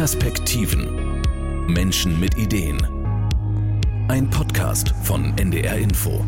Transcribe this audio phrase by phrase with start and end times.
[0.00, 1.20] Perspektiven.
[1.66, 2.78] Menschen mit Ideen.
[4.08, 6.24] Ein Podcast von NDR Info.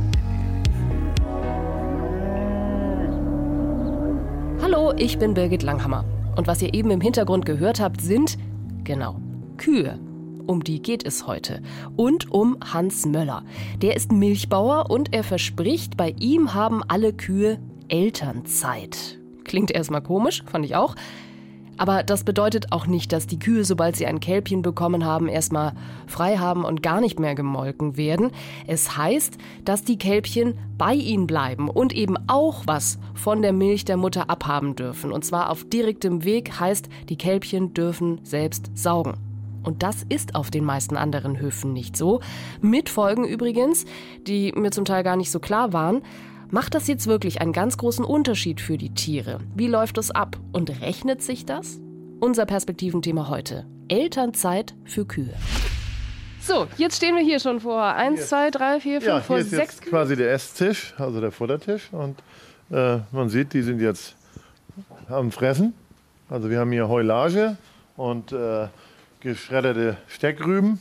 [4.61, 6.05] Hallo, ich bin Birgit Langhammer.
[6.37, 8.37] Und was ihr eben im Hintergrund gehört habt, sind,
[8.85, 9.17] genau,
[9.57, 9.99] Kühe.
[10.47, 11.63] Um die geht es heute.
[11.97, 13.43] Und um Hans Möller.
[13.81, 17.59] Der ist Milchbauer und er verspricht, bei ihm haben alle Kühe
[17.89, 19.19] Elternzeit.
[19.45, 20.95] Klingt erstmal komisch, fand ich auch.
[21.79, 25.73] Aber das bedeutet auch nicht, dass die Kühe, sobald sie ein Kälbchen bekommen haben, erstmal
[26.07, 28.31] frei haben und gar nicht mehr gemolken werden.
[28.67, 33.85] Es heißt, dass die Kälbchen bei ihnen bleiben und eben auch was von der Milch
[33.85, 35.13] der Mutter abhaben dürfen.
[35.13, 39.15] Und zwar auf direktem Weg heißt, die Kälbchen dürfen selbst saugen.
[39.63, 42.21] Und das ist auf den meisten anderen Höfen nicht so.
[42.61, 43.85] Mit Folgen übrigens,
[44.27, 46.03] die mir zum Teil gar nicht so klar waren.
[46.55, 49.39] Macht das jetzt wirklich einen ganz großen Unterschied für die Tiere?
[49.55, 50.37] Wie läuft es ab?
[50.53, 51.81] Und rechnet sich das?
[52.21, 53.65] Unser Perspektiventhema heute.
[53.89, 55.33] Elternzeit für Kühe.
[56.43, 57.83] So, jetzt stehen wir hier schon vor.
[57.83, 58.29] Eins, yes.
[58.29, 61.33] zwei, drei, vier, fünf, ja, vor hier ist sechs jetzt quasi der Esstisch, also der
[61.33, 61.89] Futtertisch.
[61.91, 62.19] Und
[62.71, 64.15] äh, man sieht, die sind jetzt
[65.09, 65.73] am Fressen.
[66.29, 67.57] Also wir haben hier Heulage
[67.97, 68.69] und äh,
[69.21, 70.81] geschredderte Steckrüben,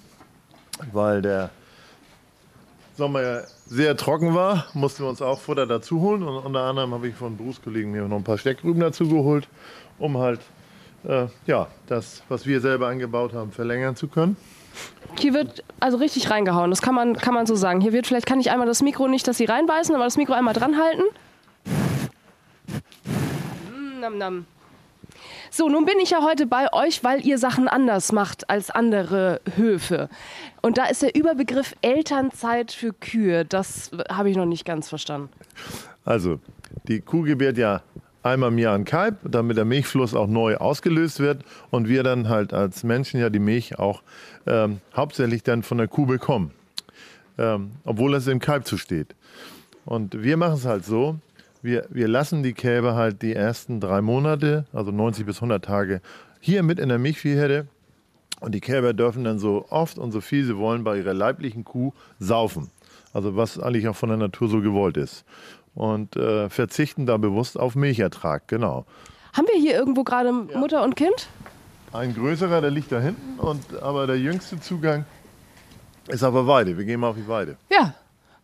[0.92, 1.50] weil der
[2.96, 6.24] Sommer sehr trocken war, mussten wir uns auch Futter dazu holen.
[6.24, 9.48] Und unter anderem habe ich von Berufskollegen mir noch ein paar Steckrüben dazu geholt,
[9.98, 10.40] um halt
[11.04, 14.36] äh, ja, das, was wir selber angebaut haben, verlängern zu können.
[15.18, 17.82] Hier wird also richtig reingehauen, das kann man, kann man so sagen.
[17.82, 20.34] Hier wird, vielleicht kann ich einmal das Mikro nicht, dass Sie reinbeißen, aber das Mikro
[20.34, 21.04] einmal dran halten.
[23.70, 24.46] Mm, nam, nam.
[25.54, 29.42] So, nun bin ich ja heute bei euch, weil ihr Sachen anders macht als andere
[29.58, 30.08] Höfe.
[30.62, 33.44] Und da ist der Überbegriff Elternzeit für Kühe.
[33.44, 35.28] Das habe ich noch nicht ganz verstanden.
[36.06, 36.40] Also,
[36.88, 37.82] die Kuh gebärt ja
[38.24, 42.30] einmal im Jahr ein Kalb, damit der Milchfluss auch neu ausgelöst wird und wir dann
[42.30, 44.04] halt als Menschen ja die Milch auch
[44.48, 46.52] ähm, hauptsächlich dann von der Kuh bekommen,
[47.38, 49.16] ähm, obwohl es im Kalb zusteht.
[49.84, 51.18] Und wir machen es halt so,
[51.62, 56.02] wir, wir lassen die Kälber halt die ersten drei Monate, also 90 bis 100 Tage,
[56.40, 57.68] hier mit in der Milchviehherde.
[58.40, 61.64] Und die Kälber dürfen dann so oft und so viel sie wollen bei ihrer leiblichen
[61.64, 62.72] Kuh saufen.
[63.14, 65.26] Also was eigentlich auch von der Natur so gewollt ist.
[65.76, 68.86] Und äh, verzichten da bewusst auf Milchertrag, genau.
[69.34, 70.58] Haben wir hier irgendwo gerade ja.
[70.58, 71.30] Mutter und Kind?
[71.94, 75.06] Ein größerer, der liegt da hinten, und, aber der jüngste Zugang
[76.08, 76.78] ist auf der Weide.
[76.78, 77.58] Wir gehen mal auf die Weide.
[77.70, 77.94] Ja,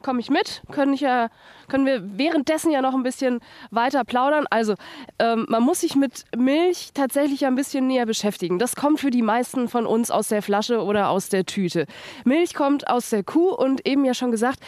[0.01, 0.61] komme ich mit.
[0.71, 1.29] Können, ich ja,
[1.67, 3.39] können wir währenddessen ja noch ein bisschen
[3.71, 4.45] weiter plaudern.
[4.49, 4.75] Also,
[5.19, 8.59] ähm, man muss sich mit Milch tatsächlich ein bisschen näher beschäftigen.
[8.59, 11.85] Das kommt für die meisten von uns aus der Flasche oder aus der Tüte.
[12.25, 14.59] Milch kommt aus der Kuh und eben ja schon gesagt,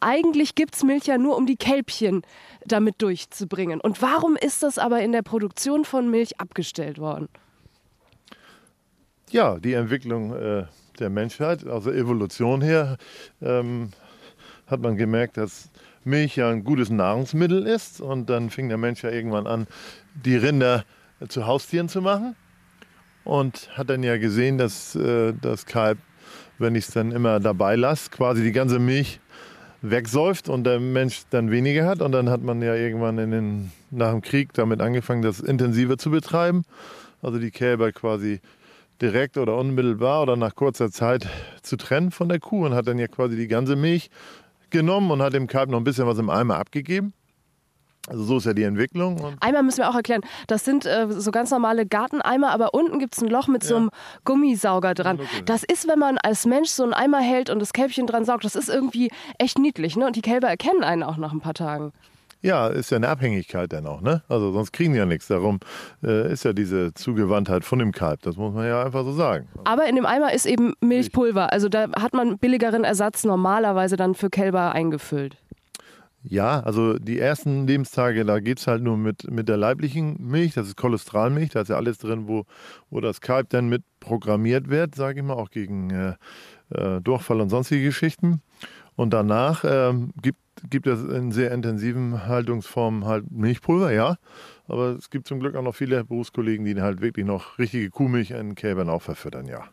[0.00, 2.22] eigentlich gibt es Milch ja nur, um die Kälbchen
[2.64, 3.80] damit durchzubringen.
[3.80, 7.28] Und warum ist das aber in der Produktion von Milch abgestellt worden?
[9.30, 10.64] Ja, die Entwicklung äh,
[10.98, 12.96] der Menschheit, also Evolution her,
[13.40, 13.90] ähm,
[14.70, 15.70] hat man gemerkt, dass
[16.04, 18.00] Milch ja ein gutes Nahrungsmittel ist.
[18.00, 19.66] Und dann fing der Mensch ja irgendwann an,
[20.14, 20.84] die Rinder
[21.28, 22.36] zu Haustieren zu machen.
[23.24, 25.98] Und hat dann ja gesehen, dass äh, das Kalb,
[26.58, 29.20] wenn ich es dann immer dabei lasse, quasi die ganze Milch
[29.82, 32.00] wegsäuft und der Mensch dann weniger hat.
[32.00, 36.10] Und dann hat man ja irgendwann den, nach dem Krieg damit angefangen, das intensiver zu
[36.10, 36.64] betreiben.
[37.22, 38.40] Also die Kälber quasi
[39.00, 41.26] direkt oder unmittelbar oder nach kurzer Zeit
[41.62, 44.10] zu trennen von der Kuh und hat dann ja quasi die ganze Milch
[44.70, 47.12] genommen und hat dem Kalb noch ein bisschen was im Eimer abgegeben.
[48.08, 49.36] Also so ist ja die Entwicklung.
[49.40, 50.22] Eimer müssen wir auch erklären.
[50.46, 53.68] Das sind äh, so ganz normale Garteneimer, aber unten gibt es ein Loch mit ja.
[53.68, 53.90] so einem
[54.24, 55.20] Gummisauger dran.
[55.44, 58.44] Das ist, wenn man als Mensch so einen Eimer hält und das Kälbchen dran saugt,
[58.44, 59.96] das ist irgendwie echt niedlich.
[59.96, 60.06] Ne?
[60.06, 61.92] Und die Kälber erkennen einen auch nach ein paar Tagen.
[62.42, 64.22] Ja, ist ja eine Abhängigkeit dann auch, ne?
[64.28, 65.28] Also sonst kriegen die ja nichts.
[65.28, 65.60] Darum
[66.02, 68.22] äh, ist ja diese Zugewandtheit von dem Kalb.
[68.22, 69.48] Das muss man ja einfach so sagen.
[69.64, 71.52] Aber in dem Eimer ist eben Milchpulver.
[71.52, 75.36] Also da hat man billigeren Ersatz normalerweise dann für Kälber eingefüllt.
[76.22, 80.52] Ja, also die ersten Lebenstage, da geht es halt nur mit, mit der leiblichen Milch,
[80.52, 82.44] das ist Cholesterolmilch, da ist ja alles drin, wo,
[82.90, 86.14] wo das Kalb dann mit programmiert wird, sage ich mal, auch gegen äh,
[86.74, 88.42] äh, Durchfall und sonstige Geschichten.
[88.96, 94.16] Und danach ähm, gibt gibt es in sehr intensiven Haltungsformen halt Milchpulver, ja.
[94.68, 98.30] Aber es gibt zum Glück auch noch viele Berufskollegen, die halt wirklich noch richtige Kuhmilch
[98.30, 99.64] in Kälbern auch verfüttern, ja.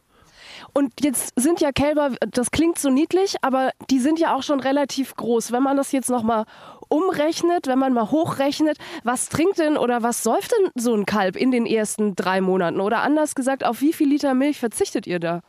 [0.74, 4.60] Und jetzt sind ja Kälber, das klingt so niedlich, aber die sind ja auch schon
[4.60, 5.52] relativ groß.
[5.52, 6.46] Wenn man das jetzt nochmal
[6.90, 11.36] umrechnet, wenn man mal hochrechnet, was trinkt denn oder was säuft denn so ein Kalb
[11.36, 12.80] in den ersten drei Monaten?
[12.80, 15.42] Oder anders gesagt, auf wie viel Liter Milch verzichtet ihr da?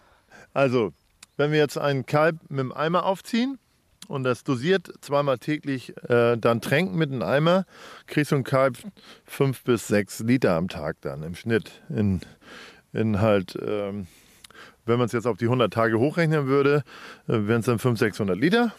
[0.53, 0.93] Also,
[1.37, 3.59] wenn wir jetzt einen Kalb mit dem Eimer aufziehen,
[4.09, 7.67] und das dosiert zweimal täglich äh, dann tränken mit einem Eimer,
[8.07, 8.77] kriegst du ein Kalb
[9.25, 12.21] fünf bis sechs Liter am Tag dann im Schnitt in,
[12.93, 14.07] in halt, ähm,
[14.87, 16.83] wenn man es jetzt auf die 100 Tage hochrechnen würde,
[17.29, 18.73] äh, wären es dann 500, 600 Liter.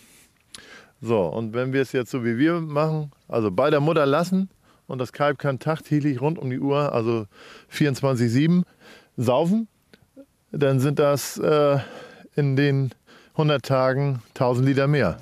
[1.00, 4.50] So, und wenn wir es jetzt so wie wir machen, also bei der Mutter lassen
[4.88, 7.28] und das Kalb kann tagtäglich rund um die Uhr, also
[7.72, 8.64] 24-7,
[9.16, 9.68] saufen,
[10.52, 11.78] dann sind das äh,
[12.36, 12.92] in den
[13.40, 15.18] 100 Tagen 1000 Liter mehr.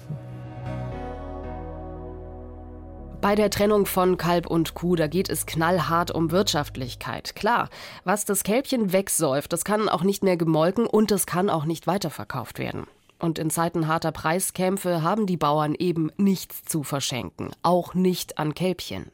[3.22, 7.36] Bei der Trennung von Kalb und Kuh, da geht es knallhart um Wirtschaftlichkeit.
[7.36, 7.70] Klar,
[8.06, 11.86] was das Kälbchen wegsäuft, das kann auch nicht mehr gemolken und es kann auch nicht
[11.86, 12.88] weiterverkauft werden.
[13.20, 18.56] Und in Zeiten harter Preiskämpfe haben die Bauern eben nichts zu verschenken, auch nicht an
[18.56, 19.12] Kälbchen.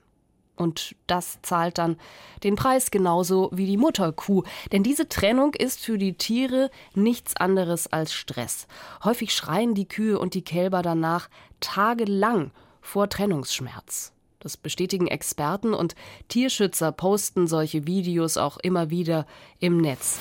[0.56, 1.98] Und das zahlt dann
[2.44, 4.44] den Preis genauso wie die Mutterkuh.
[4.72, 8.68] Denn diese Trennung ist für die Tiere nichts anderes als Stress.
[9.04, 11.30] Häufig schreien die Kühe und die Kälber danach
[11.60, 12.52] tagelang
[12.82, 14.14] vor Trennungsschmerz.
[14.40, 15.96] Das bestätigen Experten und
[16.28, 19.26] Tierschützer posten solche Videos auch immer wieder
[19.60, 20.20] im Netz.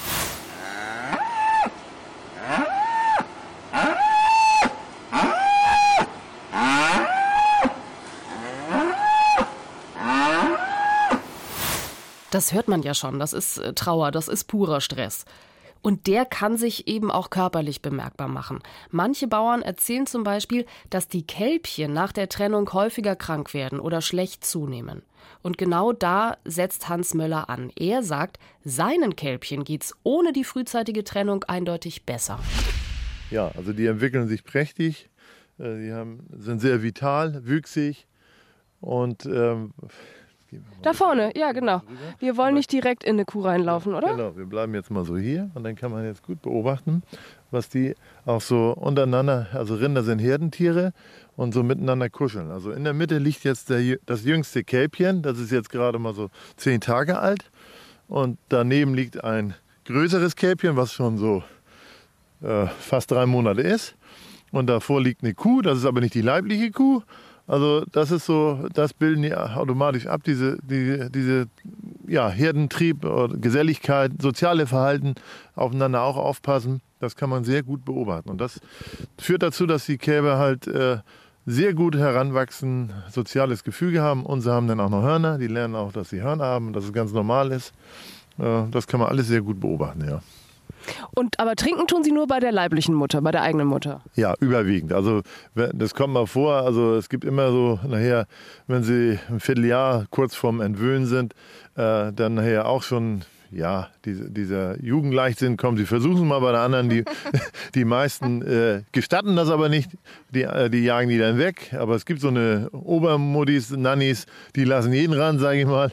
[12.33, 15.27] Das hört man ja schon, das ist äh, Trauer, das ist purer Stress.
[15.83, 18.61] Und der kann sich eben auch körperlich bemerkbar machen.
[18.91, 24.01] Manche Bauern erzählen zum Beispiel, dass die Kälbchen nach der Trennung häufiger krank werden oder
[24.01, 25.03] schlecht zunehmen.
[25.43, 27.71] Und genau da setzt Hans Möller an.
[27.77, 32.39] Er sagt, seinen Kälbchen geht's ohne die frühzeitige Trennung eindeutig besser.
[33.31, 35.11] Ja, also die entwickeln sich prächtig,
[35.59, 38.07] äh, die haben, sind sehr vital, wüchsig
[38.81, 39.75] und ähm,
[40.83, 41.83] da vorne, ja genau.
[42.19, 44.09] Wir wollen nicht direkt in eine Kuh reinlaufen, oder?
[44.09, 47.03] Genau, wir bleiben jetzt mal so hier und dann kann man jetzt gut beobachten,
[47.51, 47.95] was die
[48.27, 50.93] auch so untereinander, also Rinder sind Herdentiere
[51.37, 52.51] und so miteinander kuscheln.
[52.51, 56.15] Also in der Mitte liegt jetzt der, das jüngste Kälbchen, das ist jetzt gerade mal
[56.15, 57.51] so zehn Tage alt
[58.09, 59.55] und daneben liegt ein
[59.85, 61.43] größeres Kälbchen, was schon so
[62.43, 63.95] äh, fast drei Monate ist.
[64.51, 67.03] Und davor liegt eine Kuh, das ist aber nicht die leibliche Kuh,
[67.47, 71.47] also das ist so, das bilden die automatisch ab, diese, die, diese
[72.07, 73.07] ja, Herdentrieb,
[73.41, 75.15] Geselligkeit, soziale Verhalten,
[75.55, 76.81] aufeinander auch aufpassen.
[77.01, 78.31] Das kann man sehr gut beobachten.
[78.31, 78.61] Und das
[79.19, 80.99] führt dazu, dass die Kälber halt äh,
[81.47, 84.25] sehr gut heranwachsen, soziales Gefüge haben.
[84.25, 85.39] Und sie haben dann auch noch Hörner.
[85.39, 87.73] Die lernen auch, dass sie Hörner haben, dass es ganz normal ist.
[88.39, 90.21] Äh, das kann man alles sehr gut beobachten, ja.
[91.15, 94.03] Und aber trinken tun sie nur bei der leiblichen Mutter, bei der eigenen Mutter?
[94.15, 94.93] Ja, überwiegend.
[94.93, 95.23] Also
[95.55, 96.55] das kommt mal vor.
[96.55, 98.27] Also es gibt immer so nachher,
[98.67, 101.35] wenn sie ein Vierteljahr kurz vorm Entwöhnen sind,
[101.77, 105.79] äh, dann nachher auch schon ja, diese, dieser Jugendleichtsinn kommt.
[105.79, 106.89] Sie versuchen es mal bei der anderen.
[106.89, 107.05] Die,
[107.75, 109.91] die meisten äh, gestatten das aber nicht.
[110.31, 111.75] Die, äh, die jagen die dann weg.
[111.79, 114.27] Aber es gibt so eine Obermodis, Nannies,
[114.57, 115.93] die lassen jeden ran, sage ich mal.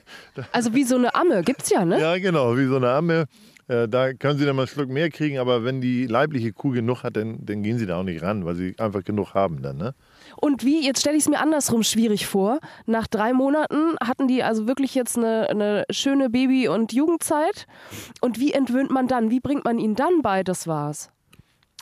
[0.52, 2.00] Also wie so eine Amme, gibt es ja, ne?
[2.00, 3.26] Ja, genau, wie so eine Amme.
[3.70, 6.72] Äh, da können sie dann mal einen Schluck mehr kriegen, aber wenn die leibliche Kuh
[6.72, 9.62] genug hat, dann, dann gehen sie da auch nicht ran, weil sie einfach genug haben
[9.62, 9.78] dann.
[9.78, 9.94] Ne?
[10.38, 12.60] Und wie, jetzt stelle ich es mir andersrum schwierig vor.
[12.88, 17.68] Nach drei Monaten hatten die also wirklich jetzt eine, eine schöne Baby- und Jugendzeit.
[18.22, 19.30] Und wie entwöhnt man dann?
[19.30, 21.12] Wie bringt man ihnen dann bei, das war's?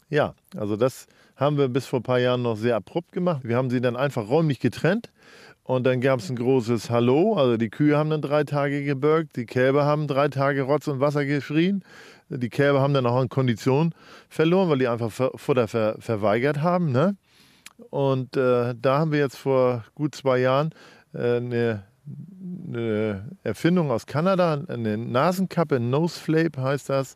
[0.10, 3.42] Ja, also das haben wir bis vor ein paar Jahren noch sehr abrupt gemacht.
[3.44, 5.12] Wir haben sie dann einfach räumlich getrennt
[5.64, 7.36] und dann gab es ein großes Hallo.
[7.36, 11.02] Also die Kühe haben dann drei Tage gebürgt, die Kälber haben drei Tage Rotz und
[11.02, 11.84] Wasser geschrien.
[12.30, 13.94] Die Kälber haben dann auch an Kondition
[14.30, 16.92] verloren, weil die einfach Futter ver verweigert haben.
[16.92, 17.16] Ne?
[17.90, 20.72] Und äh, da haben wir jetzt vor gut zwei Jahren
[21.14, 21.84] äh, eine,
[22.68, 27.16] eine, Erfindung aus Kanada, eine Nasenkappe, Nose Flape heißt das.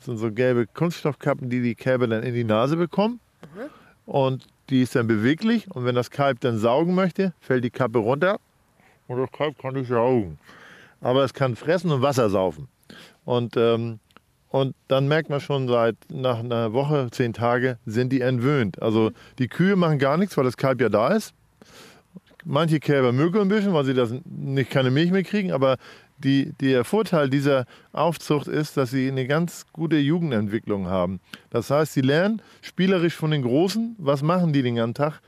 [0.00, 3.20] Das sind so gelbe Kunststoffkappen, die die Kälber dann in die Nase bekommen.
[3.54, 3.70] Mhm.
[4.12, 7.98] Und die ist dann beweglich und wenn das Kalb dann saugen möchte, fällt die Kappe
[7.98, 8.38] runter
[9.08, 10.38] und das Kalb kann nicht saugen.
[11.00, 12.68] Aber es kann fressen und Wasser saufen.
[13.24, 13.98] Und, ähm,
[14.48, 18.80] und dann merkt man schon seit nach einer Woche, zehn Tage, sind die entwöhnt.
[18.80, 21.34] Also die Kühe machen gar nichts, weil das Kalb ja da ist.
[22.44, 25.76] Manche Kälber mögen ein bisschen, weil sie das nicht keine Milch mehr kriegen, aber
[26.22, 31.20] die, der Vorteil dieser Aufzucht ist, dass sie eine ganz gute Jugendentwicklung haben.
[31.50, 35.20] Das heißt, sie lernen spielerisch von den Großen, was machen die den ganzen Tag,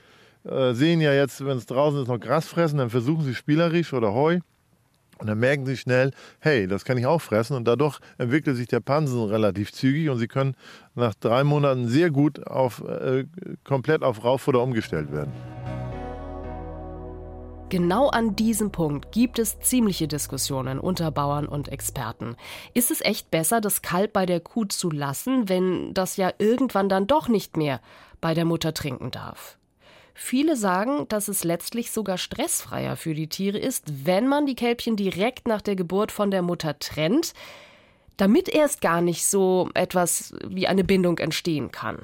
[0.44, 3.92] äh, sehen ja jetzt, wenn es draußen ist, noch Gras fressen, dann versuchen sie spielerisch
[3.92, 4.40] oder Heu.
[5.18, 7.56] Und dann merken sie schnell, hey, das kann ich auch fressen.
[7.56, 10.56] Und dadurch entwickelt sich der Pansen relativ zügig und sie können
[10.96, 13.24] nach drei Monaten sehr gut auf, äh,
[13.62, 15.32] komplett auf Rauffutter umgestellt werden.
[17.72, 22.36] Genau an diesem Punkt gibt es ziemliche Diskussionen unter Bauern und Experten.
[22.74, 26.90] Ist es echt besser, das Kalb bei der Kuh zu lassen, wenn das ja irgendwann
[26.90, 27.80] dann doch nicht mehr
[28.20, 29.56] bei der Mutter trinken darf?
[30.12, 34.96] Viele sagen, dass es letztlich sogar stressfreier für die Tiere ist, wenn man die Kälbchen
[34.96, 37.32] direkt nach der Geburt von der Mutter trennt.
[38.18, 42.00] damit erst gar nicht so etwas wie eine Bindung entstehen kann.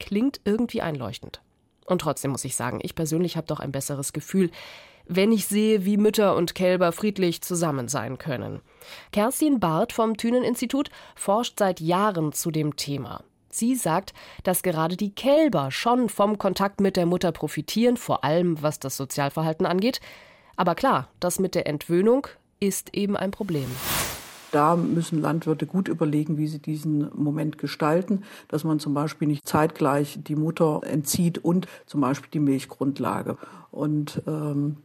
[0.00, 1.42] Klingt irgendwie einleuchtend.
[1.84, 4.50] Und trotzdem muss ich sagen, ich persönlich habe doch ein besseres Gefühl,
[5.06, 8.60] wenn ich sehe, wie Mütter und Kälber friedlich zusammen sein können.
[9.12, 13.24] Kerstin Barth vom Thünen-Institut forscht seit Jahren zu dem Thema.
[13.50, 18.60] Sie sagt, dass gerade die Kälber schon vom Kontakt mit der Mutter profitieren, vor allem
[18.62, 20.00] was das Sozialverhalten angeht.
[20.56, 22.26] Aber klar, das mit der Entwöhnung
[22.58, 23.66] ist eben ein Problem.
[24.50, 29.48] Da müssen Landwirte gut überlegen, wie sie diesen Moment gestalten, dass man zum Beispiel nicht
[29.48, 33.36] zeitgleich die Mutter entzieht und zum Beispiel die Milchgrundlage.
[33.72, 34.76] Und ähm,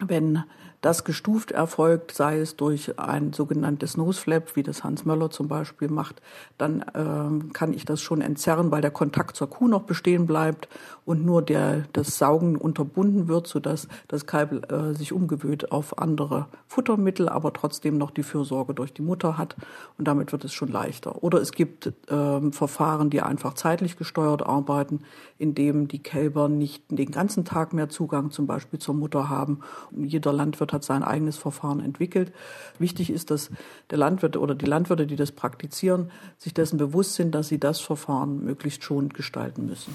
[0.00, 0.42] wenn
[0.80, 5.88] das gestuft erfolgt, sei es durch ein sogenanntes Noseflap, wie das Hans Möller zum Beispiel
[5.88, 6.22] macht,
[6.56, 10.68] dann äh, kann ich das schon entzerren, weil der Kontakt zur Kuh noch bestehen bleibt
[11.04, 16.46] und nur der, das Saugen unterbunden wird, sodass das Kalb äh, sich umgewöhnt auf andere
[16.68, 19.56] Futtermittel, aber trotzdem noch die Fürsorge durch die Mutter hat
[19.96, 21.24] und damit wird es schon leichter.
[21.24, 25.00] Oder es gibt äh, Verfahren, die einfach zeitlich gesteuert arbeiten,
[25.38, 29.60] indem die Kälber nicht den ganzen Tag mehr Zugang zum Beispiel zur Mutter haben.
[29.96, 32.32] Jeder Landwirt Landwirt hat sein eigenes Verfahren entwickelt.
[32.78, 33.50] Wichtig ist, dass
[33.90, 37.80] der Landwirt oder die Landwirte, die das praktizieren, sich dessen bewusst sind, dass sie das
[37.80, 39.94] Verfahren möglichst schonend gestalten müssen.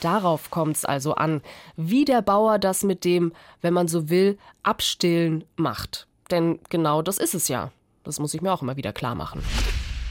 [0.00, 1.42] Darauf kommt es also an,
[1.76, 6.08] wie der Bauer das mit dem, wenn man so will, Abstillen macht.
[6.30, 7.70] Denn genau das ist es ja.
[8.04, 9.42] Das muss ich mir auch immer wieder klar machen.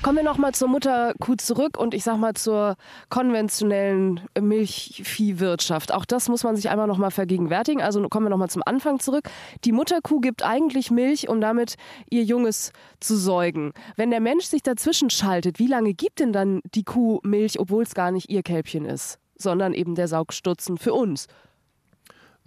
[0.04, 2.76] Kommen wir nochmal zur Mutterkuh zurück und ich sag mal zur
[3.10, 5.94] konventionellen Milchviehwirtschaft.
[5.94, 7.84] Auch das muss man sich einmal nochmal vergegenwärtigen.
[7.84, 9.30] Also kommen wir nochmal zum Anfang zurück.
[9.64, 11.76] Die Mutterkuh gibt eigentlich Milch, um damit
[12.10, 13.74] ihr Junges zu säugen.
[13.96, 17.84] Wenn der Mensch sich dazwischen schaltet, wie lange gibt denn dann die Kuh Milch, obwohl
[17.84, 21.28] es gar nicht ihr Kälbchen ist, sondern eben der Saugstutzen für uns?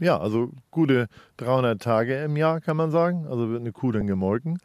[0.01, 1.07] Ja, also gute
[1.37, 3.29] 300 Tage im Jahr kann man sagen.
[3.29, 4.59] Also wird eine Kuh dann gemolken.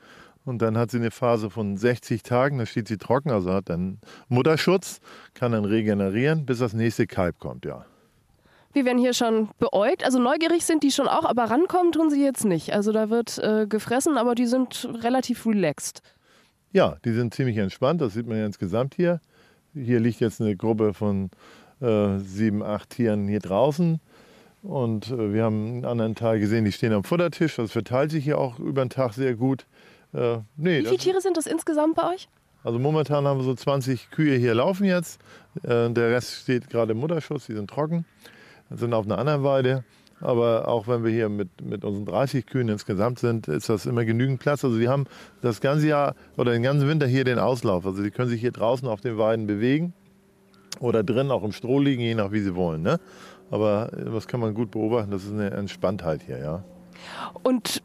[0.49, 3.69] Und dann hat sie eine Phase von 60 Tagen, da steht sie trocken, also hat
[3.69, 4.99] dann Mutterschutz,
[5.35, 7.85] kann dann regenerieren, bis das nächste Kalb kommt, ja.
[8.73, 10.03] Wir werden hier schon beäugt.
[10.03, 12.73] Also neugierig sind die schon auch, aber rankommen tun sie jetzt nicht.
[12.73, 16.01] Also da wird äh, gefressen, aber die sind relativ relaxed.
[16.71, 18.01] Ja, die sind ziemlich entspannt.
[18.01, 19.21] Das sieht man ja insgesamt hier.
[19.75, 21.29] Hier liegt jetzt eine Gruppe von
[21.79, 23.99] äh, sieben, acht Tieren hier draußen.
[24.63, 27.55] Und äh, wir haben einen anderen Teil gesehen, die stehen am Futtertisch.
[27.55, 29.67] Das verteilt sich hier auch über den Tag sehr gut.
[30.13, 32.27] Äh, nee, Wie viele Tiere sind das insgesamt bei euch?
[32.63, 35.21] Also momentan haben wir so 20 Kühe hier laufen jetzt.
[35.63, 38.05] Äh, der Rest steht gerade im Mutterschutz, die sind trocken,
[38.69, 39.83] sind auf einer anderen Weide.
[40.21, 44.03] Aber auch wenn wir hier mit, mit unseren 30 Kühen insgesamt sind, ist das immer
[44.03, 44.65] genügend Platz.
[44.65, 45.05] Also die haben
[45.41, 47.85] das ganze Jahr oder den ganzen Winter hier den Auslauf.
[47.85, 49.93] Also die können sich hier draußen auf den Weiden bewegen
[50.81, 52.81] oder drin auch im Stroh liegen, je nach wie sie wollen.
[52.81, 52.99] Ne?
[53.49, 56.63] Aber das kann man gut beobachten, das ist eine Entspanntheit hier, ja.
[57.43, 57.81] Und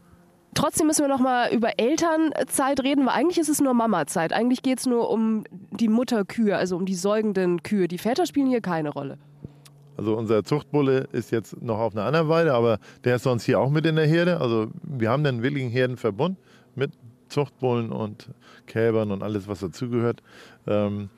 [0.55, 4.33] Trotzdem müssen wir noch mal über Elternzeit reden, weil eigentlich ist es nur Mamazeit.
[4.33, 7.89] Eigentlich geht es nur um die Mutterkühe, also um die säugenden Kühe.
[7.89, 9.19] Die Väter spielen hier keine Rolle.
[9.97, 13.61] Also unser Zuchtbulle ist jetzt noch auf einer anderen Weide, aber der ist sonst hier
[13.61, 14.41] auch mit in der Herde.
[14.41, 16.39] Also wir haben den willigen Herdenverbund
[16.75, 16.93] mit
[17.29, 18.29] Zuchtbullen und
[18.67, 20.23] Kälbern und alles, was dazugehört.
[20.67, 21.11] Ähm,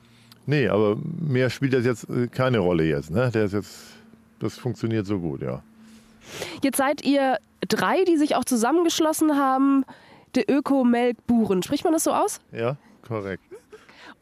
[0.45, 3.11] nee, aber mehr spielt das jetzt keine Rolle jetzt.
[3.11, 3.31] Ne?
[3.31, 3.97] Der ist jetzt,
[4.39, 5.63] das funktioniert so gut, ja.
[6.63, 9.85] Jetzt seid ihr drei, die sich auch zusammengeschlossen haben,
[10.35, 11.63] die Öko-Melkburen.
[11.63, 12.39] Spricht man das so aus?
[12.51, 13.43] Ja, korrekt.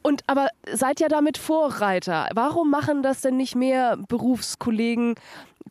[0.02, 2.30] Und aber seid ja damit Vorreiter.
[2.34, 5.16] Warum machen das denn nicht mehr Berufskollegen?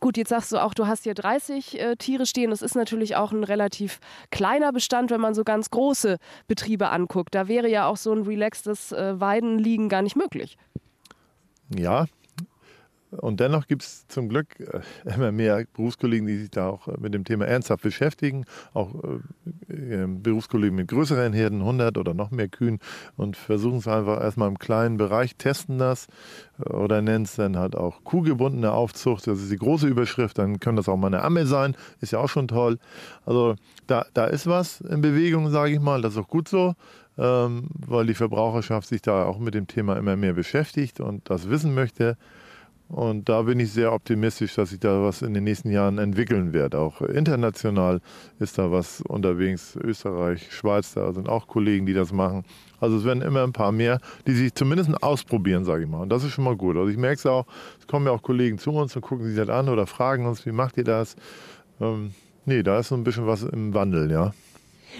[0.00, 2.50] Gut, jetzt sagst du auch, du hast hier 30 äh, Tiere stehen.
[2.50, 4.00] Das ist natürlich auch ein relativ
[4.32, 7.34] kleiner Bestand, wenn man so ganz große Betriebe anguckt.
[7.34, 10.58] Da wäre ja auch so ein relaxtes äh, Weidenliegen gar nicht möglich.
[11.74, 12.06] Ja,
[13.18, 14.80] und dennoch gibt es zum Glück äh,
[15.14, 18.44] immer mehr Berufskollegen, die sich da auch äh, mit dem Thema ernsthaft beschäftigen.
[18.72, 18.94] Auch
[19.68, 22.80] äh, Berufskollegen mit größeren Herden, 100 oder noch mehr Kühen
[23.16, 26.06] und versuchen es einfach erstmal im kleinen Bereich, testen das
[26.58, 29.26] oder nennen es dann halt auch kuhgebundene Aufzucht.
[29.26, 30.38] Das ist die große Überschrift.
[30.38, 31.76] Dann können das auch mal eine Amme sein.
[32.00, 32.78] Ist ja auch schon toll.
[33.26, 33.56] Also
[33.86, 36.02] da, da ist was in Bewegung, sage ich mal.
[36.02, 36.74] Das ist auch gut so.
[37.16, 41.48] Ähm, weil die Verbraucherschaft sich da auch mit dem Thema immer mehr beschäftigt und das
[41.48, 42.16] wissen möchte.
[42.88, 46.52] Und da bin ich sehr optimistisch, dass sich da was in den nächsten Jahren entwickeln
[46.52, 46.74] wird.
[46.74, 48.00] Auch international
[48.38, 49.76] ist da was unterwegs.
[49.76, 52.44] Österreich, Schweiz, da sind auch Kollegen, die das machen.
[52.80, 56.02] Also es werden immer ein paar mehr, die sich zumindest ausprobieren, sage ich mal.
[56.02, 56.76] Und das ist schon mal gut.
[56.76, 57.46] Also ich merke es auch,
[57.80, 60.44] es kommen ja auch Kollegen zu uns und gucken sich das an oder fragen uns,
[60.44, 61.16] wie macht ihr das?
[61.80, 62.12] Ähm,
[62.44, 64.32] nee, da ist so ein bisschen was im Wandel, ja.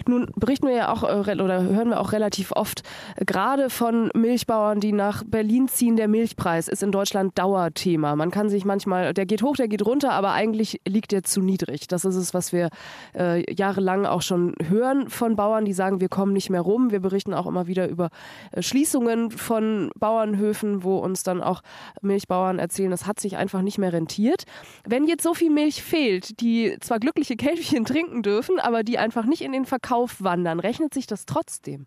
[0.07, 2.83] Nun berichten wir ja auch äh, oder hören wir auch relativ oft
[3.17, 5.97] äh, gerade von Milchbauern, die nach Berlin ziehen.
[5.97, 8.17] Der Milchpreis ist in Deutschland Dauerthema.
[8.17, 11.41] Man kann sich manchmal, der geht hoch, der geht runter, aber eigentlich liegt der zu
[11.41, 11.89] niedrig.
[11.89, 12.69] Das ist es, was wir
[13.17, 16.91] äh, jahrelang auch schon hören von Bauern, die sagen, wir kommen nicht mehr rum.
[16.91, 18.11] Wir berichten auch immer wieder über
[18.53, 21.63] äh, Schließungen von Bauernhöfen, wo uns dann auch
[22.03, 24.45] Milchbauern erzählen, das hat sich einfach nicht mehr rentiert.
[24.85, 29.25] Wenn jetzt so viel Milch fehlt, die zwar glückliche Kälbchen trinken dürfen, aber die einfach
[29.25, 31.87] nicht in den Verkauf wandern, rechnet sich das trotzdem?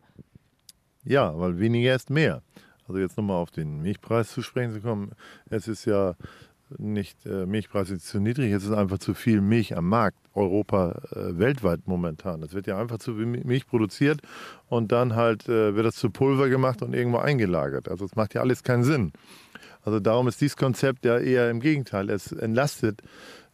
[1.04, 2.42] Ja, weil weniger ist mehr.
[2.88, 5.12] Also jetzt nochmal auf den Milchpreis zu sprechen zu kommen.
[5.50, 6.16] Es ist ja
[6.78, 11.02] nicht äh, Milchpreis ist zu niedrig, es ist einfach zu viel Milch am Markt, Europa
[11.12, 12.44] äh, weltweit momentan.
[12.44, 14.20] Es wird ja einfach zu viel Milch produziert
[14.68, 17.90] und dann halt äh, wird das zu Pulver gemacht und irgendwo eingelagert.
[17.90, 19.14] Also es macht ja alles keinen Sinn.
[19.84, 22.10] Also darum ist dieses Konzept ja eher im Gegenteil.
[22.10, 23.02] Es entlastet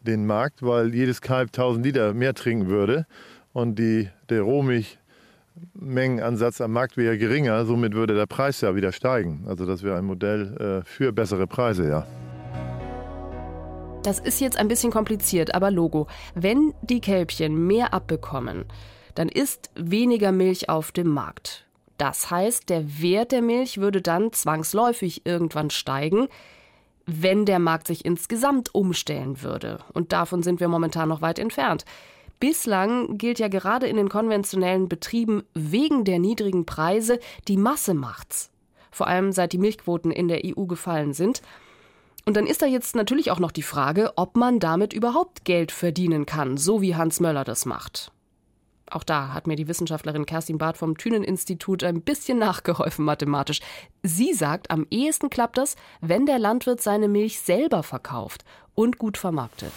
[0.02, 3.06] den Markt, weil jedes Kalb 1000 Liter mehr trinken würde
[3.54, 7.66] und die, der Rohmilchmengenansatz am Markt wäre geringer.
[7.66, 9.46] Somit würde der Preis ja wieder steigen.
[9.48, 12.06] Also das wäre ein Modell äh, für bessere Preise, ja.
[14.04, 16.08] Das ist jetzt ein bisschen kompliziert, aber Logo.
[16.36, 18.66] Wenn die Kälbchen mehr abbekommen,
[19.16, 21.66] dann ist weniger Milch auf dem Markt.
[21.98, 26.28] Das heißt, der Wert der Milch würde dann zwangsläufig irgendwann steigen,
[27.06, 29.80] wenn der Markt sich insgesamt umstellen würde.
[29.94, 31.86] Und davon sind wir momentan noch weit entfernt.
[32.44, 38.52] Bislang gilt ja gerade in den konventionellen Betrieben wegen der niedrigen Preise die Masse macht's.
[38.92, 41.42] Vor allem seit die Milchquoten in der EU gefallen sind.
[42.26, 45.72] Und dann ist da jetzt natürlich auch noch die Frage, ob man damit überhaupt Geld
[45.72, 48.12] verdienen kann, so wie Hans Möller das macht.
[48.92, 53.62] Auch da hat mir die Wissenschaftlerin Kerstin Barth vom Thünen-Institut ein bisschen nachgeholfen mathematisch.
[54.02, 58.44] Sie sagt, am ehesten klappt das, wenn der Landwirt seine Milch selber verkauft
[58.76, 59.72] und gut vermarktet.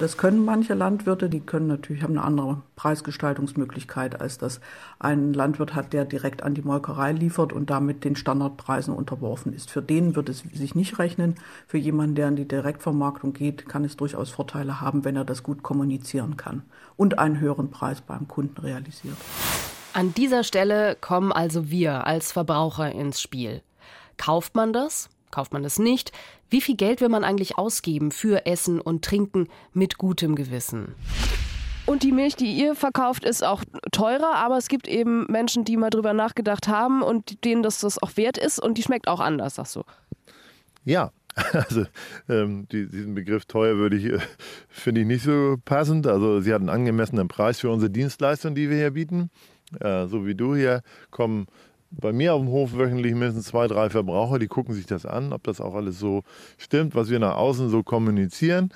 [0.00, 4.60] Das können manche Landwirte, die können natürlich haben eine andere Preisgestaltungsmöglichkeit, als das
[5.00, 9.70] ein Landwirt hat, der direkt an die Molkerei liefert und damit den Standardpreisen unterworfen ist.
[9.70, 11.34] Für den wird es sich nicht rechnen.
[11.66, 15.42] Für jemanden, der in die Direktvermarktung geht, kann es durchaus Vorteile haben, wenn er das
[15.42, 16.62] gut kommunizieren kann
[16.96, 19.16] und einen höheren Preis beim Kunden realisiert.
[19.94, 23.62] An dieser Stelle kommen also wir als Verbraucher ins Spiel.
[24.16, 25.10] Kauft man das?
[25.30, 26.12] Kauft man es nicht?
[26.50, 30.94] Wie viel Geld will man eigentlich ausgeben für Essen und Trinken mit gutem Gewissen?
[31.86, 35.78] Und die Milch, die ihr verkauft, ist auch teurer, aber es gibt eben Menschen, die
[35.78, 39.20] mal drüber nachgedacht haben und denen das, das auch wert ist und die schmeckt auch
[39.20, 39.84] anders, sagst du.
[40.84, 41.12] Ja,
[41.52, 41.84] also
[42.28, 44.18] ähm, die, diesen Begriff teuer würde ich, äh,
[44.68, 46.06] finde ich nicht so passend.
[46.06, 49.30] Also sie hat einen angemessenen Preis für unsere Dienstleistung, die wir hier bieten.
[49.80, 51.46] Äh, so wie du hier kommen
[51.90, 55.32] bei mir auf dem Hof wöchentlich mindestens zwei, drei Verbraucher, die gucken sich das an,
[55.32, 56.22] ob das auch alles so
[56.58, 58.70] stimmt, was wir nach außen so kommunizieren.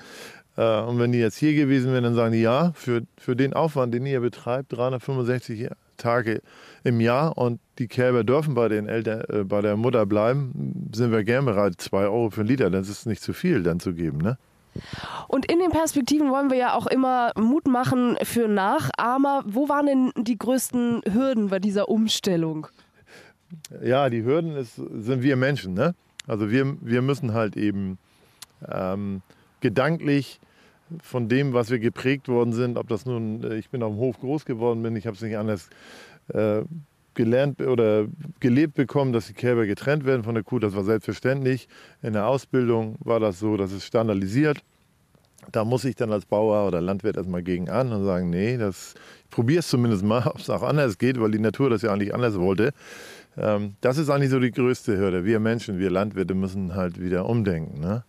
[0.57, 3.53] Äh, und wenn die jetzt hier gewesen wären, dann sagen die, ja, für, für den
[3.53, 6.41] Aufwand, den ihr betreibt, 365 Tage
[6.83, 11.11] im Jahr und die Kälber dürfen bei, den Eltern, äh, bei der Mutter bleiben, sind
[11.11, 13.93] wir gern bereit, zwei Euro für einen Liter, das ist nicht zu viel dann zu
[13.93, 14.17] geben.
[14.19, 14.37] Ne?
[15.27, 19.43] Und in den Perspektiven wollen wir ja auch immer Mut machen für Nachahmer.
[19.45, 22.67] Wo waren denn die größten Hürden bei dieser Umstellung?
[23.83, 25.73] Ja, die Hürden ist, sind wir Menschen.
[25.73, 25.95] Ne?
[26.27, 27.97] Also wir, wir müssen halt eben
[28.69, 29.21] ähm,
[29.61, 30.39] gedanklich
[31.01, 33.99] von dem, was wir geprägt worden sind, ob das nun, äh, ich bin auf dem
[33.99, 35.69] Hof groß geworden bin, ich habe es nicht anders
[36.29, 36.61] äh,
[37.13, 38.05] gelernt oder
[38.39, 41.67] gelebt bekommen, dass die Kälber getrennt werden von der Kuh, das war selbstverständlich.
[42.01, 44.59] In der Ausbildung war das so, das ist standardisiert.
[45.51, 48.95] Da muss ich dann als Bauer oder Landwirt erstmal gegen an und sagen, nee, das,
[49.25, 51.91] ich probiere es zumindest mal, ob es auch anders geht, weil die Natur das ja
[51.91, 52.71] eigentlich anders wollte.
[53.37, 55.25] Ähm, das ist eigentlich so die größte Hürde.
[55.25, 57.79] Wir Menschen, wir Landwirte müssen halt wieder umdenken.
[57.79, 58.03] Ne?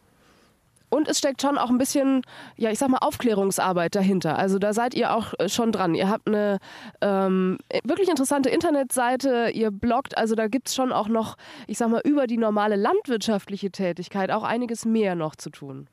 [0.95, 2.23] Und es steckt schon auch ein bisschen,
[2.57, 4.39] ja, ich sag mal, Aufklärungsarbeit dahinter.
[4.39, 5.97] Also da seid ihr auch äh, schon dran.
[5.97, 6.59] Ihr habt eine
[7.01, 11.91] ähm, wirklich interessante Internetseite, ihr bloggt, also da gibt es schon auch noch, ich sag
[11.91, 15.89] mal, über die normale landwirtschaftliche Tätigkeit auch einiges mehr noch zu tun.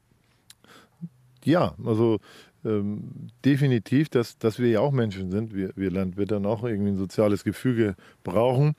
[1.44, 2.20] Ja, also
[2.64, 6.98] ähm, definitiv, dass, dass wir ja auch Menschen sind, wir, wir Landwirte auch irgendwie ein
[6.98, 8.76] soziales Gefüge brauchen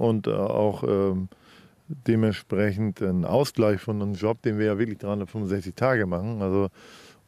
[0.00, 1.28] und äh, auch ähm,
[2.06, 6.40] dementsprechend einen Ausgleich von einem Job, den wir ja wirklich 365 Tage machen.
[6.40, 6.68] Also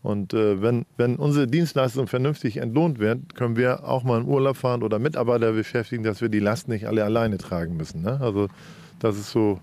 [0.02, 4.56] und äh, wenn, wenn unsere Dienstleistung vernünftig entlohnt wird, können wir auch mal in Urlaub
[4.56, 8.02] fahren oder Mitarbeiter beschäftigen, dass wir die Last nicht alle alleine tragen müssen.
[8.02, 8.18] Ne?
[8.20, 8.48] Also
[8.98, 9.60] das ist so,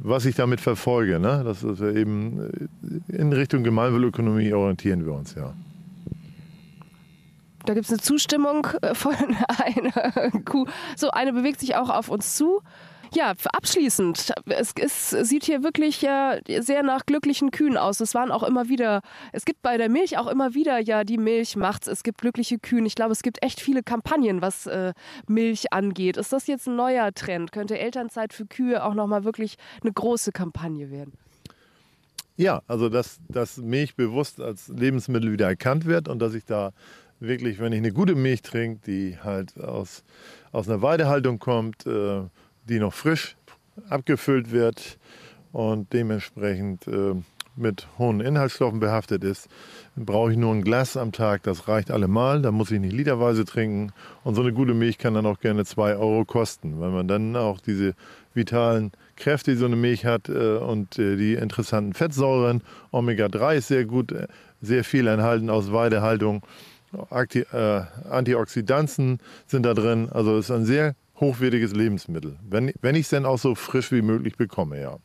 [0.00, 1.20] was ich damit verfolge.
[1.20, 1.42] Ne?
[1.44, 2.70] Das ist eben
[3.10, 5.54] äh, in Richtung Gemeinwohlökonomie orientieren wir uns ja.
[7.68, 9.14] Da gibt es eine Zustimmung äh, von
[9.58, 10.64] einer Kuh.
[10.96, 12.62] So, eine bewegt sich auch auf uns zu.
[13.12, 14.32] Ja, abschließend.
[14.46, 18.00] Es, es, sieht hier wirklich ja sehr nach glücklichen Kühen aus.
[18.00, 19.02] Es waren auch immer wieder,
[19.32, 21.88] es gibt bei der Milch auch immer wieder, ja, die Milch macht's.
[21.88, 22.86] Es gibt glückliche Kühen.
[22.86, 24.94] Ich glaube, es gibt echt viele Kampagnen, was äh,
[25.26, 26.16] Milch angeht.
[26.16, 27.52] Ist das jetzt ein neuer Trend?
[27.52, 31.12] Könnte Elternzeit für Kühe auch nochmal wirklich eine große Kampagne werden?
[32.38, 36.72] Ja, also dass, dass Milch bewusst als Lebensmittel wieder erkannt wird und dass ich da
[37.20, 40.04] wirklich, wenn ich eine gute Milch trinke, die halt aus,
[40.52, 42.22] aus einer Weidehaltung kommt, äh,
[42.68, 43.36] die noch frisch
[43.88, 44.98] abgefüllt wird
[45.52, 47.14] und dementsprechend äh,
[47.58, 49.48] mit hohen Inhaltsstoffen behaftet ist,
[49.96, 53.44] brauche ich nur ein Glas am Tag, das reicht allemal, da muss ich nicht literweise
[53.44, 53.92] trinken.
[54.22, 57.34] Und so eine gute Milch kann dann auch gerne 2 Euro kosten, weil man dann
[57.36, 57.94] auch diese
[58.32, 63.68] vitalen Kräfte, die so eine Milch hat äh, und äh, die interessanten Fettsäuren, Omega-3 ist
[63.68, 64.28] sehr gut, äh,
[64.60, 66.42] sehr viel enthalten aus Weidehaltung,
[67.10, 72.36] Akti äh, Antioxidantien sind da drin, also es ist ein sehr hochwertiges Lebensmittel.
[72.48, 74.96] Wenn, wenn ich es denn auch so frisch wie möglich bekomme, ja.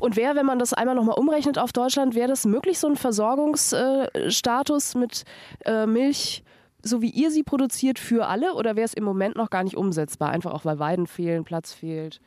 [0.00, 2.96] Und wäre, wenn man das einmal nochmal umrechnet auf Deutschland, wäre das möglich, so ein
[2.96, 5.24] Versorgungsstatus äh, mit
[5.66, 6.42] äh, Milch,
[6.82, 8.54] so wie ihr sie produziert, für alle?
[8.54, 10.30] Oder wäre es im Moment noch gar nicht umsetzbar?
[10.30, 12.22] Einfach auch, weil Weiden fehlen, Platz fehlt?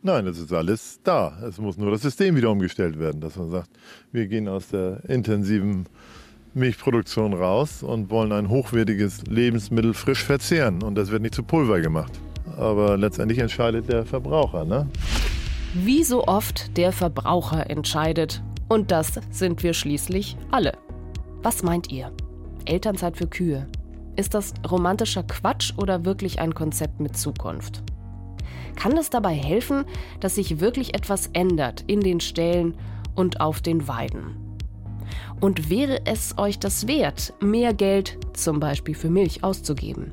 [0.00, 1.38] Nein, es ist alles da.
[1.46, 3.70] Es muss nur das System wieder umgestellt werden, dass man sagt,
[4.12, 5.86] wir gehen aus der intensiven
[6.54, 10.82] Milchproduktion raus und wollen ein hochwertiges Lebensmittel frisch verzehren.
[10.82, 12.12] Und das wird nicht zu Pulver gemacht
[12.56, 14.64] aber letztendlich entscheidet der Verbraucher.
[14.64, 14.88] Ne?
[15.74, 18.42] Wie so oft der Verbraucher entscheidet.
[18.68, 20.72] Und das sind wir schließlich alle.
[21.42, 22.12] Was meint ihr?
[22.64, 23.66] Elternzeit für Kühe.
[24.16, 27.82] Ist das romantischer Quatsch oder wirklich ein Konzept mit Zukunft?
[28.76, 29.84] Kann es dabei helfen,
[30.20, 32.74] dass sich wirklich etwas ändert in den Ställen
[33.14, 34.43] und auf den Weiden?
[35.44, 40.10] Und wäre es euch das wert, mehr Geld zum Beispiel für Milch auszugeben?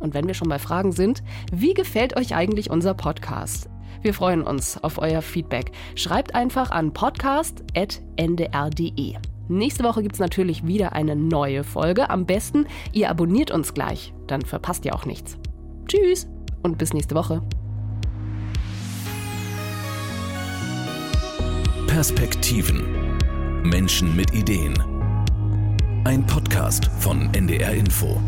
[0.00, 3.68] Und wenn wir schon bei Fragen sind, wie gefällt euch eigentlich unser Podcast?
[4.00, 5.72] Wir freuen uns auf euer Feedback.
[5.94, 9.14] Schreibt einfach an podcast.ndr.de.
[9.48, 12.08] Nächste Woche gibt es natürlich wieder eine neue Folge.
[12.08, 15.36] Am besten, ihr abonniert uns gleich, dann verpasst ihr auch nichts.
[15.86, 16.28] Tschüss
[16.62, 17.42] und bis nächste Woche.
[21.86, 23.15] Perspektiven.
[23.66, 24.74] Menschen mit Ideen.
[26.04, 28.20] Ein Podcast von NDR Info.